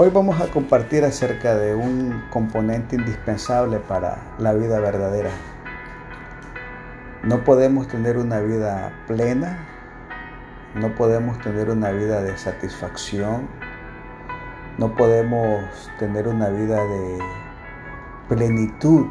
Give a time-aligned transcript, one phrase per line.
[0.00, 5.32] Hoy vamos a compartir acerca de un componente indispensable para la vida verdadera.
[7.24, 9.58] No podemos tener una vida plena,
[10.76, 13.48] no podemos tener una vida de satisfacción,
[14.78, 15.64] no podemos
[15.98, 17.18] tener una vida de
[18.28, 19.08] plenitud,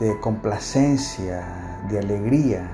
[0.00, 2.68] de complacencia, de alegría,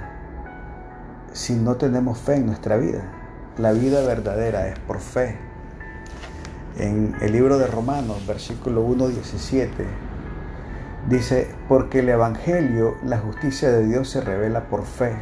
[1.34, 3.12] si no tenemos fe en nuestra vida.
[3.58, 5.45] La vida verdadera es por fe
[6.78, 9.84] en el libro de Romanos, versículo 1, 17,
[11.08, 15.16] dice, porque el Evangelio, la justicia de Dios se revela por fe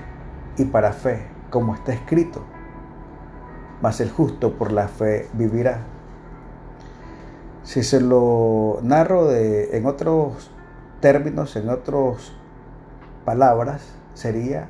[0.57, 2.43] y para fe, como está escrito,
[3.81, 5.85] mas el justo por la fe vivirá.
[7.63, 10.51] Si se lo narro de, en otros
[11.01, 12.33] términos, en otras
[13.25, 13.83] palabras,
[14.15, 14.69] sería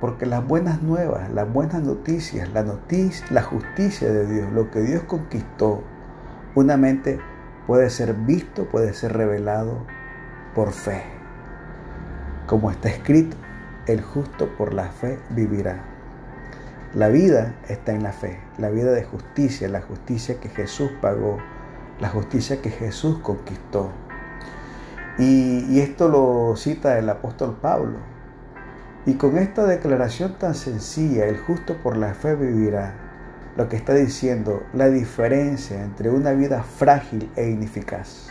[0.00, 4.80] porque las buenas nuevas, las buenas noticias, la noticia, la justicia de Dios, lo que
[4.80, 5.82] Dios conquistó,
[6.58, 7.20] una mente
[7.66, 9.86] puede ser visto, puede ser revelado
[10.54, 11.04] por fe.
[12.46, 13.36] Como está escrito,
[13.86, 15.84] el justo por la fe vivirá.
[16.94, 21.38] La vida está en la fe, la vida de justicia, la justicia que Jesús pagó,
[22.00, 23.92] la justicia que Jesús conquistó.
[25.18, 27.98] Y, y esto lo cita el apóstol Pablo.
[29.06, 33.07] Y con esta declaración tan sencilla, el justo por la fe vivirá,
[33.58, 38.28] lo que está diciendo, la diferencia entre una vida frágil e ineficaz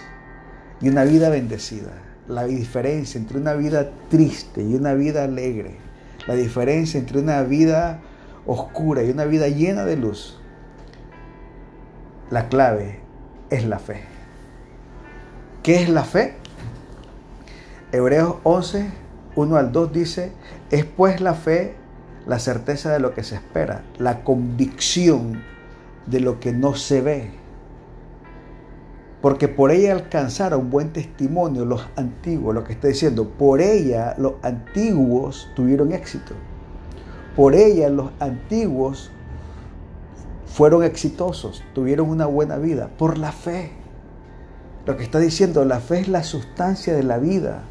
[0.80, 1.92] y una vida bendecida,
[2.30, 5.80] la diferencia entre una vida triste y una vida alegre,
[6.28, 8.00] la diferencia entre una vida
[8.46, 10.40] oscura y una vida llena de luz,
[12.32, 13.02] la clave
[13.50, 14.04] es la fe.
[15.62, 16.36] ¿Qué es la fe?
[17.92, 18.92] Hebreos 11,
[19.36, 20.32] 1 al 2 dice,
[20.72, 21.76] es pues la fe
[22.28, 25.42] la certeza de lo que se espera, la convicción
[26.06, 27.32] de lo que no se ve.
[29.22, 34.34] Porque por ella alcanzaron buen testimonio los antiguos, lo que está diciendo, por ella los
[34.44, 36.34] antiguos tuvieron éxito.
[37.36, 39.12] Por ella los antiguos
[40.46, 43.72] fueron exitosos, tuvieron una buena vida, por la fe.
[44.86, 47.64] Lo que está diciendo, la fe es la sustancia de la vida.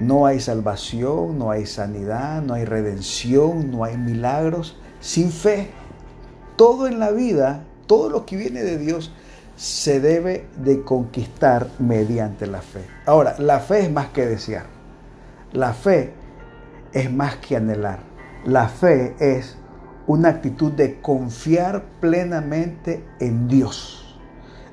[0.00, 5.70] No hay salvación, no hay sanidad, no hay redención, no hay milagros sin fe.
[6.56, 9.12] Todo en la vida, todo lo que viene de Dios,
[9.56, 12.84] se debe de conquistar mediante la fe.
[13.06, 14.66] Ahora, la fe es más que desear.
[15.52, 16.12] La fe
[16.92, 17.98] es más que anhelar.
[18.44, 19.56] La fe es
[20.06, 24.16] una actitud de confiar plenamente en Dios,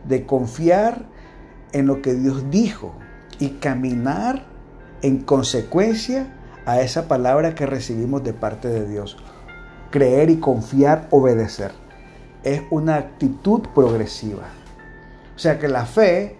[0.08, 1.08] de confiar
[1.74, 2.94] en lo que Dios dijo
[3.40, 4.55] y caminar
[5.02, 6.28] en consecuencia
[6.66, 9.18] a esa palabra que recibimos de parte de Dios.
[9.92, 11.72] Creer y confiar, obedecer.
[12.44, 14.44] Es una actitud progresiva.
[15.36, 16.38] O sea que la fe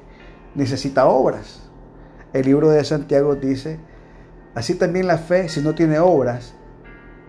[0.56, 1.62] necesita obras.
[2.34, 3.80] El libro de Santiago dice,
[4.56, 6.54] así también la fe, si no tiene obras,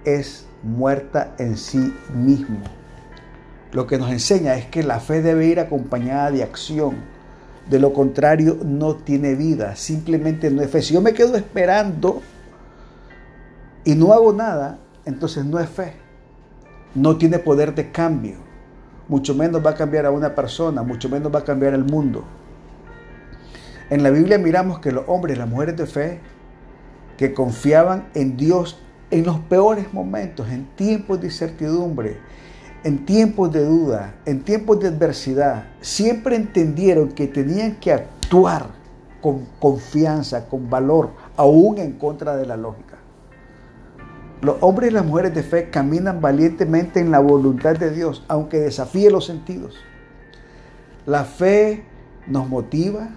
[0.05, 2.61] es muerta en sí mismo.
[3.73, 7.16] Lo que nos enseña es que la fe debe ir acompañada de acción
[7.69, 10.83] de lo contrario, no tiene vida, simplemente no es fe.
[10.83, 12.23] Si yo me quedo esperando
[13.85, 15.95] y no hago nada, entonces no es fe.
[16.95, 18.37] No tiene poder de cambio.
[19.09, 22.25] Mucho menos va a cambiar a una persona, mucho menos va a cambiar el mundo.
[23.91, 26.21] En la Biblia miramos que los hombres y las mujeres de fe
[27.17, 32.19] que confiaban en Dios en los peores momentos, en tiempos de incertidumbre,
[32.87, 38.67] en tiempos de duda, en tiempos de adversidad, siempre entendieron que tenían que actuar
[39.21, 42.99] con confianza, con valor, aún en contra de la lógica.
[44.41, 48.61] Los hombres y las mujeres de fe caminan valientemente en la voluntad de Dios, aunque
[48.61, 49.75] desafíe los sentidos.
[51.07, 51.83] La fe
[52.29, 53.09] nos motiva,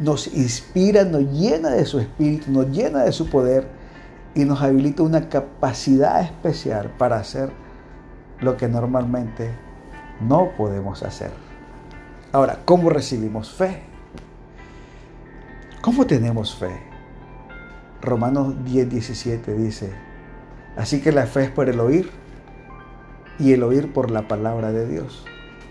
[0.00, 3.68] nos inspira, nos llena de su espíritu, nos llena de su poder
[4.34, 7.63] y nos habilita una capacidad especial para hacer
[8.40, 9.50] lo que normalmente
[10.20, 11.30] no podemos hacer.
[12.32, 13.82] Ahora, ¿cómo recibimos fe?
[15.80, 16.80] ¿Cómo tenemos fe?
[18.00, 19.90] Romanos 10, 17 dice,
[20.76, 22.10] así que la fe es por el oír
[23.38, 25.24] y el oír por la palabra de Dios.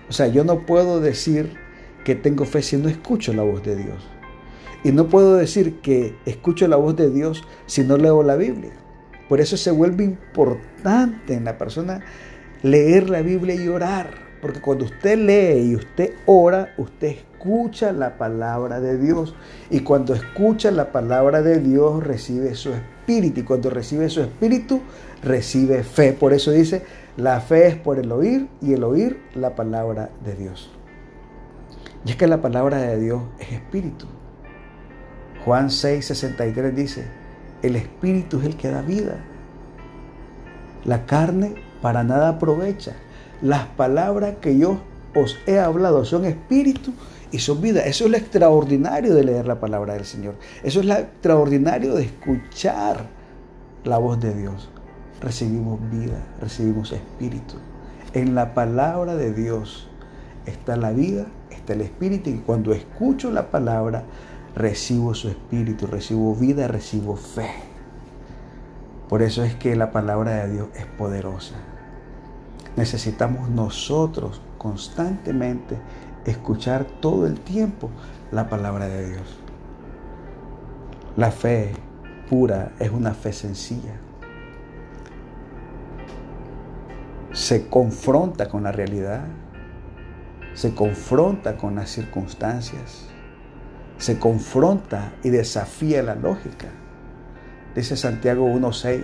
[0.10, 1.58] O sea, yo no puedo decir
[2.04, 4.08] que tengo fe si no escucho la voz de Dios.
[4.84, 8.74] Y no puedo decir que escucho la voz de Dios si no leo la Biblia.
[9.30, 12.02] Por eso se vuelve importante en la persona
[12.64, 14.24] leer la Biblia y orar.
[14.42, 19.36] Porque cuando usted lee y usted ora, usted escucha la palabra de Dios.
[19.70, 23.42] Y cuando escucha la palabra de Dios, recibe su espíritu.
[23.42, 24.82] Y cuando recibe su espíritu,
[25.22, 26.12] recibe fe.
[26.12, 26.84] Por eso dice,
[27.16, 30.72] la fe es por el oír y el oír la palabra de Dios.
[32.06, 34.08] Y es que la palabra de Dios es espíritu.
[35.46, 37.06] Juan 6, 63 dice,
[37.62, 39.24] el espíritu es el que da vida.
[40.84, 42.94] La carne para nada aprovecha.
[43.42, 44.80] Las palabras que yo
[45.14, 46.94] os he hablado son espíritu
[47.30, 47.82] y son vida.
[47.82, 50.36] Eso es lo extraordinario de leer la palabra del Señor.
[50.64, 53.06] Eso es lo extraordinario de escuchar
[53.84, 54.70] la voz de Dios.
[55.20, 57.56] Recibimos vida, recibimos espíritu.
[58.14, 59.90] En la palabra de Dios
[60.46, 64.06] está la vida, está el espíritu y cuando escucho la palabra
[64.56, 67.50] recibo su espíritu, recibo vida, recibo fe.
[69.10, 71.73] Por eso es que la palabra de Dios es poderosa.
[72.76, 75.78] Necesitamos nosotros constantemente
[76.26, 77.90] escuchar todo el tiempo
[78.32, 79.40] la palabra de Dios.
[81.16, 81.74] La fe
[82.30, 83.94] pura es una fe sencilla.
[87.32, 89.26] Se confronta con la realidad,
[90.54, 93.08] se confronta con las circunstancias,
[93.98, 96.70] se confronta y desafía la lógica.
[97.76, 99.04] Dice Santiago 1.6,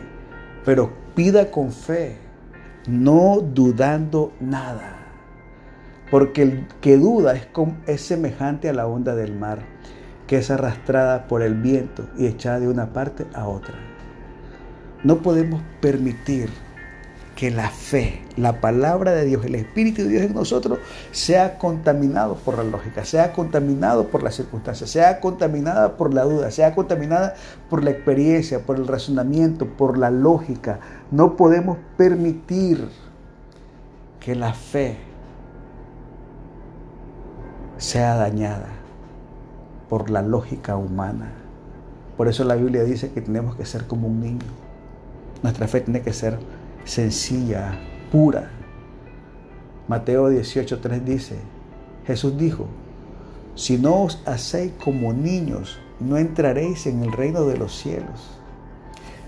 [0.64, 2.29] pero pida con fe,
[2.88, 4.98] no dudando nada.
[6.12, 7.48] Porque el que duda es,
[7.86, 9.60] es semejante a la onda del mar,
[10.28, 13.76] que es arrastrada por el viento y echada de una parte a otra.
[15.04, 16.50] No podemos permitir
[17.40, 20.80] que la fe, la palabra de Dios, el Espíritu de Dios en nosotros
[21.12, 26.52] sea contaminado por la lógica, sea contaminado por las circunstancias, sea contaminada por la duda,
[26.52, 27.36] sea contaminada
[27.70, 30.82] por la experiencia, por el razonamiento, por la lógica.
[31.12, 32.90] No podemos permitir
[34.20, 34.98] que la fe
[37.78, 38.68] sea dañada
[39.88, 41.32] por la lógica humana.
[42.18, 44.46] Por eso la Biblia dice que tenemos que ser como un niño.
[45.42, 46.38] Nuestra fe tiene que ser
[46.86, 47.78] sencilla,
[48.12, 48.52] pura.
[49.88, 51.36] Mateo 18.3 dice,
[52.06, 52.68] Jesús dijo,
[53.56, 58.40] si no os hacéis como niños, no entraréis en el reino de los cielos.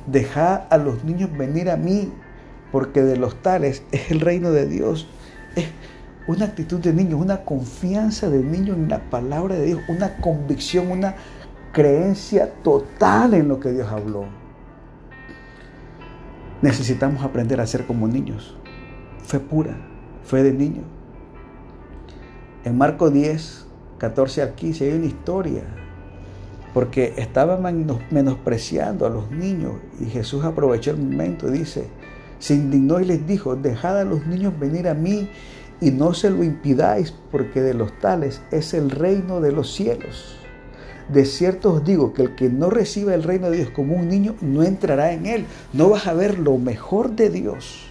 [0.07, 2.12] Dejad a los niños venir a mí,
[2.71, 5.07] porque de los tales es el reino de Dios.
[5.56, 5.65] Es
[6.27, 10.92] una actitud de niño, una confianza de niño en la palabra de Dios, una convicción,
[10.92, 11.15] una
[11.71, 14.41] creencia total en lo que Dios habló.
[16.62, 18.56] Necesitamos aprender a ser como niños.
[19.25, 19.75] Fe pura,
[20.24, 20.84] fe de niño.
[22.63, 23.66] En Marco 10,
[23.98, 25.63] 14 al 15 hay una historia,
[26.74, 27.63] porque estaban
[28.12, 31.88] menospreciando a los niños y Jesús aprovechó el momento y dice,
[32.38, 35.30] se indignó y les dijo, dejad a los niños venir a mí
[35.80, 40.41] y no se lo impidáis, porque de los tales es el reino de los cielos.
[41.09, 44.07] De cierto os digo que el que no reciba el reino de Dios como un
[44.07, 45.45] niño no entrará en él.
[45.74, 47.88] No vas a ver lo mejor de Dios.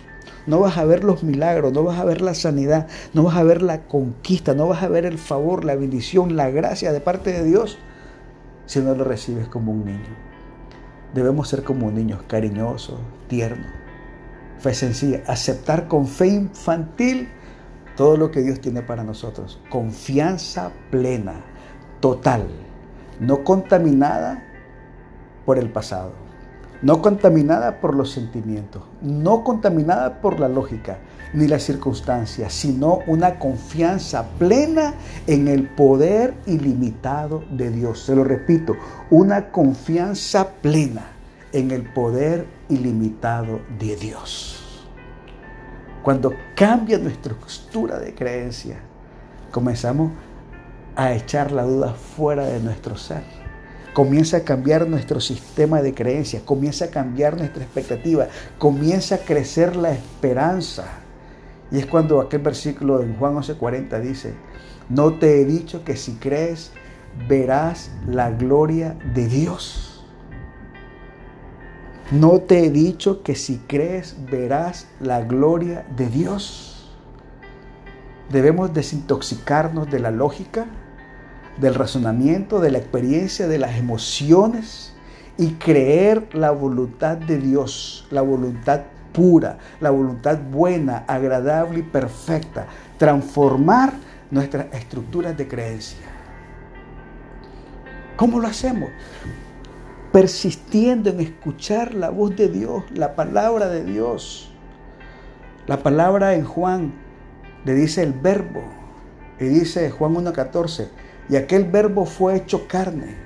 [0.47, 3.43] No vas a ver los milagros, no vas a ver la sanidad, no vas a
[3.43, 7.33] ver la conquista, no vas a ver el favor, la bendición, la gracia de parte
[7.33, 7.79] de Dios
[8.67, 10.17] si no lo recibes como un niño.
[11.15, 13.67] Debemos ser como niños, cariñosos, tiernos,
[14.59, 17.29] fe sencilla, aceptar con fe infantil
[17.97, 19.61] todo lo que Dios tiene para nosotros.
[19.69, 21.45] Confianza plena,
[22.01, 22.47] total
[23.21, 24.43] no contaminada
[25.45, 26.13] por el pasado,
[26.83, 30.99] no contaminada por los sentimientos, no contaminada por la lógica
[31.33, 34.95] ni las circunstancias, sino una confianza plena
[35.27, 38.05] en el poder ilimitado de Dios.
[38.05, 38.75] Se lo repito,
[39.11, 41.07] una confianza plena
[41.53, 44.87] en el poder ilimitado de Dios.
[46.03, 48.79] Cuando cambia nuestra estructura de creencia,
[49.51, 50.30] comenzamos a
[50.97, 53.23] a echar la duda fuera de nuestro ser.
[53.93, 58.29] Comienza a cambiar nuestro sistema de creencias, comienza a cambiar nuestra expectativa,
[58.59, 60.85] comienza a crecer la esperanza.
[61.73, 64.35] Y es cuando aquel versículo en Juan 11:40 dice,
[64.89, 66.73] no te he dicho que si crees
[67.29, 70.05] verás la gloria de Dios.
[72.11, 76.80] No te he dicho que si crees verás la gloria de Dios.
[78.31, 80.67] Debemos desintoxicarnos de la lógica,
[81.61, 84.95] del razonamiento, de la experiencia, de las emociones
[85.37, 88.83] y creer la voluntad de Dios, la voluntad
[89.13, 92.67] pura, la voluntad buena, agradable y perfecta.
[92.99, 93.95] Transformar
[94.31, 96.07] nuestras estructuras de creencia.
[98.17, 98.91] ¿Cómo lo hacemos?
[100.13, 104.53] Persistiendo en escuchar la voz de Dios, la palabra de Dios.
[105.67, 106.93] La palabra en Juan
[107.65, 108.63] le dice el verbo.
[109.39, 110.89] Y dice Juan 1.14,
[111.31, 113.17] y aquel verbo fue hecho carne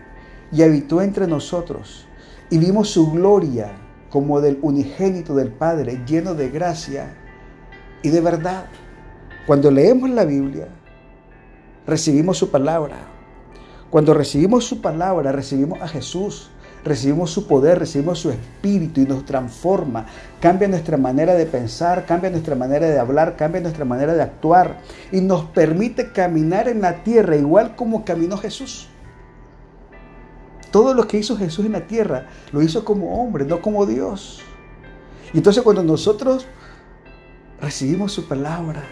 [0.52, 2.06] y habitó entre nosotros.
[2.50, 3.72] Y vimos su gloria
[4.10, 7.16] como del unigénito del Padre, lleno de gracia
[8.02, 8.66] y de verdad.
[9.46, 10.68] Cuando leemos la Biblia,
[11.86, 13.08] recibimos su palabra.
[13.90, 16.50] Cuando recibimos su palabra, recibimos a Jesús,
[16.84, 20.06] recibimos su poder, recibimos su espíritu y nos transforma.
[20.40, 24.80] Cambia nuestra manera de pensar, cambia nuestra manera de hablar, cambia nuestra manera de actuar
[25.10, 28.88] y nos permite caminar en la tierra igual como caminó Jesús.
[30.70, 34.42] Todo lo que hizo Jesús en la tierra lo hizo como hombre, no como Dios.
[35.32, 36.46] Y entonces cuando nosotros
[37.60, 38.82] recibimos su palabra,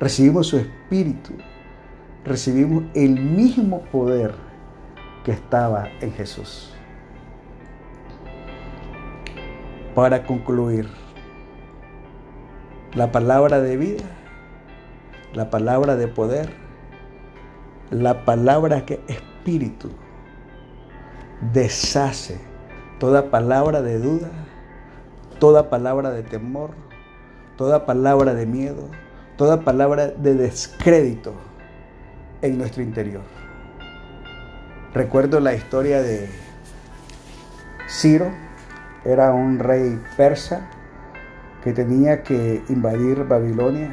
[0.00, 1.32] recibimos su espíritu,
[2.24, 4.51] recibimos el mismo poder
[5.24, 6.72] que estaba en Jesús.
[9.94, 10.88] Para concluir,
[12.94, 14.04] la palabra de vida,
[15.34, 16.50] la palabra de poder,
[17.90, 19.90] la palabra que espíritu
[21.52, 22.40] deshace
[22.98, 24.30] toda palabra de duda,
[25.38, 26.70] toda palabra de temor,
[27.56, 28.88] toda palabra de miedo,
[29.36, 31.32] toda palabra de descrédito
[32.42, 33.41] en nuestro interior.
[34.94, 36.28] Recuerdo la historia de
[37.88, 38.26] Ciro,
[39.06, 40.68] era un rey persa
[41.64, 43.88] que tenía que invadir Babilonia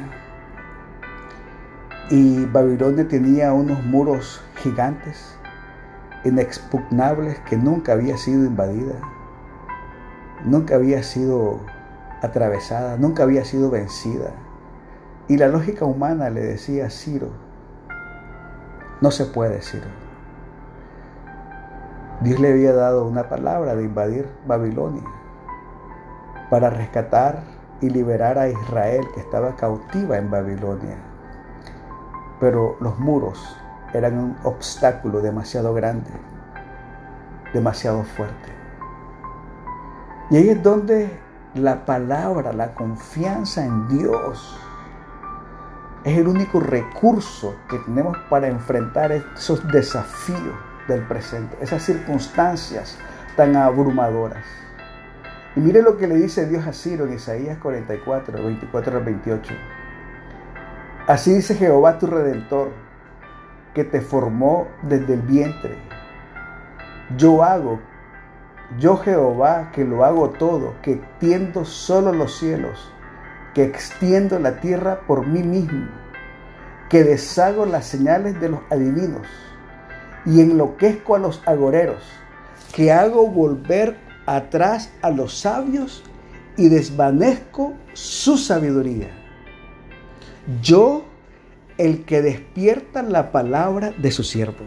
[2.10, 5.38] y Babilonia tenía unos muros gigantes
[6.26, 8.96] inexpugnables que nunca había sido invadida,
[10.44, 11.60] nunca había sido
[12.20, 14.32] atravesada, nunca había sido vencida.
[15.28, 17.30] Y la lógica humana le decía a Ciro,
[19.00, 20.09] no se puede, Ciro.
[22.20, 25.08] Dios le había dado una palabra de invadir Babilonia
[26.50, 27.42] para rescatar
[27.80, 30.98] y liberar a Israel que estaba cautiva en Babilonia.
[32.38, 33.56] Pero los muros
[33.94, 36.10] eran un obstáculo demasiado grande,
[37.54, 38.52] demasiado fuerte.
[40.30, 41.18] Y ahí es donde
[41.54, 44.60] la palabra, la confianza en Dios,
[46.04, 52.98] es el único recurso que tenemos para enfrentar esos desafíos del presente, esas circunstancias
[53.36, 54.44] tan abrumadoras.
[55.56, 59.54] Y mire lo que le dice Dios a Ciro en Isaías 44, 24 al 28.
[61.06, 62.70] Así dice Jehová tu redentor
[63.74, 65.76] que te formó desde el vientre.
[67.16, 67.80] Yo hago,
[68.78, 72.92] yo Jehová, que lo hago todo, que extiendo solo los cielos,
[73.54, 75.88] que extiendo la tierra por mí mismo,
[76.88, 79.26] que deshago las señales de los adivinos
[80.26, 82.02] y enloquezco a los agoreros,
[82.74, 83.96] que hago volver
[84.26, 86.02] atrás a los sabios
[86.56, 89.08] y desvanezco su sabiduría.
[90.62, 91.04] Yo
[91.78, 94.64] el que despierta la palabra de su siervo.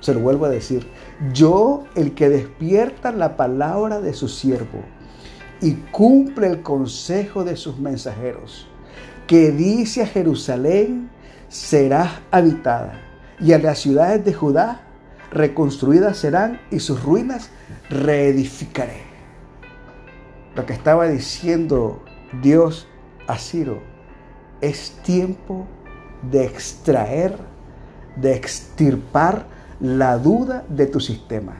[0.00, 0.86] Se lo vuelvo a decir.
[1.32, 4.82] Yo, el que despierta la palabra de su siervo
[5.60, 8.66] y cumple el consejo de sus mensajeros,
[9.26, 11.10] que dice a Jerusalén,
[11.48, 13.00] serás habitada,
[13.40, 14.82] y a las ciudades de Judá
[15.34, 17.50] reconstruidas serán, y sus ruinas
[17.90, 19.02] reedificaré.
[20.54, 22.02] Lo que estaba diciendo
[22.40, 22.86] Dios
[23.26, 23.80] a Ciro,
[24.60, 25.66] es tiempo
[26.30, 27.36] de extraer,
[28.16, 29.46] de extirpar
[29.80, 31.56] la duda de tu sistema.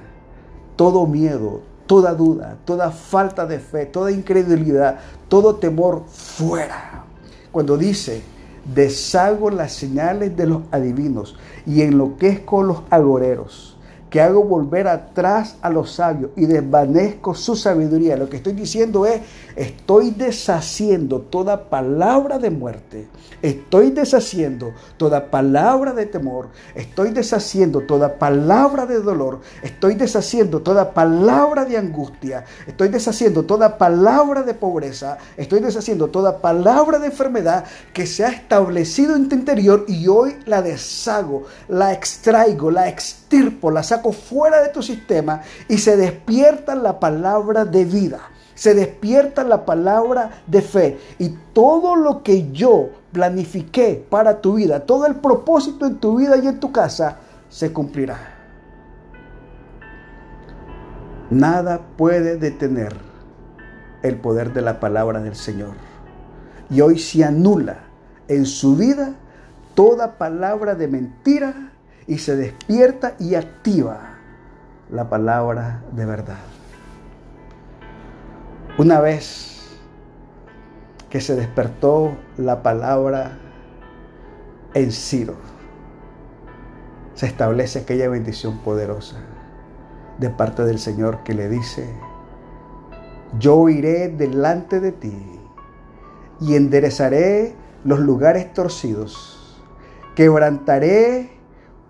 [0.77, 7.05] Todo miedo, toda duda, toda falta de fe, toda incredulidad, todo temor fuera.
[7.53, 8.23] Cuando dice,
[8.65, 13.74] deshago las señales de los adivinos y enloquezco los agoreros
[14.15, 18.17] que hago volver atrás a los sabios y desvanezco su sabiduría.
[18.17, 19.21] Lo que estoy diciendo es,
[19.57, 23.09] estoy deshaciendo toda palabra de muerte,
[23.43, 30.95] estoy deshaciendo toda palabra de temor, estoy deshaciendo toda palabra de dolor, estoy deshaciendo toda
[30.95, 37.65] palabra de angustia, estoy deshaciendo toda palabra de pobreza, estoy deshaciendo toda palabra de enfermedad
[37.93, 43.73] que se ha establecido en tu interior y hoy la deshago, la extraigo, la extirpo,
[43.73, 48.21] la saco fuera de tu sistema y se despierta la palabra de vida,
[48.55, 54.81] se despierta la palabra de fe y todo lo que yo planifiqué para tu vida,
[54.81, 57.19] todo el propósito en tu vida y en tu casa,
[57.49, 58.19] se cumplirá.
[61.31, 62.95] Nada puede detener
[64.03, 65.75] el poder de la palabra del Señor.
[66.71, 67.79] Y hoy se anula
[68.29, 69.15] en su vida
[69.75, 71.73] toda palabra de mentira
[72.07, 74.17] y se despierta y activa
[74.91, 76.39] la palabra de verdad.
[78.79, 79.79] Una vez
[81.11, 83.39] que se despertó la palabra
[84.75, 85.37] en Ciro,
[87.15, 89.17] se establece aquella bendición poderosa
[90.19, 91.89] de parte del Señor que le dice,
[93.39, 95.41] yo iré delante de ti
[96.41, 99.45] y enderezaré los lugares torcidos
[100.15, 101.34] Quebrantaré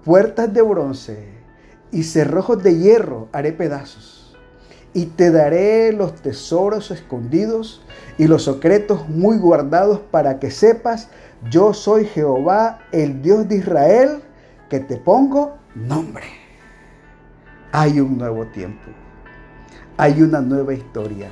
[0.05, 1.29] puertas de bronce
[1.91, 4.37] y cerrojos de hierro haré pedazos.
[4.93, 7.83] Y te daré los tesoros escondidos
[8.17, 11.09] y los secretos muy guardados para que sepas,
[11.51, 14.23] yo soy Jehová, el Dios de Israel,
[14.69, 16.27] que te pongo nombre.
[17.73, 18.91] Hay un nuevo tiempo.
[19.97, 21.31] Hay una nueva historia.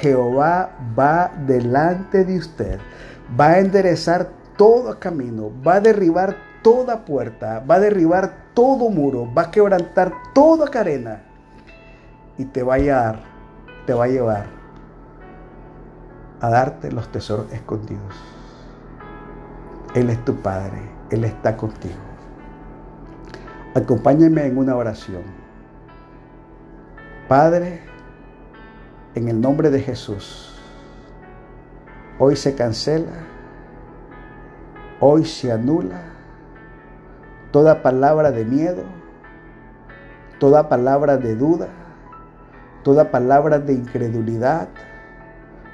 [0.00, 2.80] Jehová va delante de usted.
[3.38, 5.52] Va a enderezar todo camino.
[5.64, 7.62] Va a derribar toda puerta.
[7.70, 9.32] Va a derribar todo muro.
[9.32, 11.22] Va a quebrantar toda cadena.
[12.38, 13.20] Y te va a llevar,
[13.86, 14.46] te va a llevar
[16.40, 18.16] a darte los tesoros escondidos.
[19.94, 20.80] Él es tu Padre.
[21.10, 21.94] Él está contigo.
[23.74, 25.22] Acompáñame en una oración.
[27.28, 27.80] Padre,
[29.14, 30.58] en el nombre de Jesús,
[32.18, 33.12] hoy se cancela,
[35.00, 36.13] hoy se anula
[37.54, 38.82] toda palabra de miedo,
[40.40, 41.68] toda palabra de duda,
[42.82, 44.66] toda palabra de incredulidad,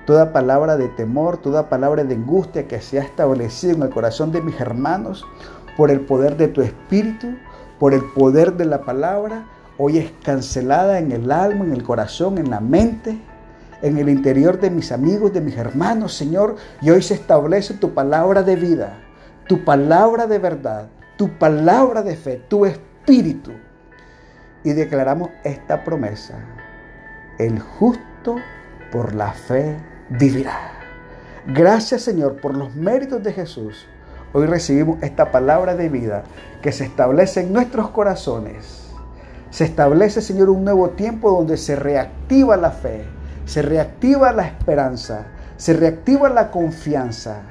[0.05, 4.31] toda palabra de temor, toda palabra de angustia que se ha establecido en el corazón
[4.31, 5.25] de mis hermanos
[5.79, 7.29] por el poder de tu Espíritu,
[7.79, 9.47] por el poder de la palabra,
[9.79, 13.19] hoy es cancelada en el alma, en el corazón, en la mente
[13.81, 17.95] en el interior de mis amigos, de mis hermanos, Señor, y hoy se establece tu
[17.95, 18.99] palabra de vida,
[19.49, 23.53] tu palabra de verdad, tu palabra de fe, tu espíritu.
[24.65, 26.39] Y declaramos esta promesa,
[27.39, 28.37] el justo
[28.91, 29.77] por la fe
[30.09, 30.73] vivirá.
[31.47, 33.87] Gracias Señor por los méritos de Jesús.
[34.33, 36.23] Hoy recibimos esta palabra de vida
[36.63, 38.89] que se establece en nuestros corazones.
[39.51, 43.05] Se establece, Señor, un nuevo tiempo donde se reactiva la fe,
[43.45, 45.27] se reactiva la esperanza,
[45.59, 47.43] se reactiva la confianza,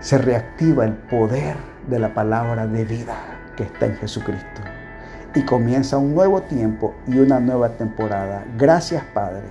[0.00, 1.56] se reactiva el poder
[1.88, 3.16] de la palabra de vida
[3.56, 4.60] que está en Jesucristo.
[5.34, 8.44] Y comienza un nuevo tiempo y una nueva temporada.
[8.56, 9.44] Gracias Padre,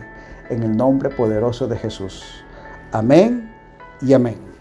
[0.50, 2.44] en el nombre poderoso de Jesús.
[2.92, 3.52] Amén
[4.02, 4.57] y amén.